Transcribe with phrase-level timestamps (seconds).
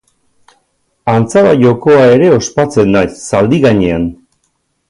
[1.13, 4.13] Antzara-jokoa ere ospatzen da, zaldi gainean.